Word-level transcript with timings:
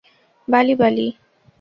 বালি, 0.47 0.73
বালি। 0.75 1.07